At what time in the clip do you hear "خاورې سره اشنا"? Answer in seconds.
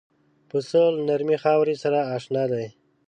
1.43-2.43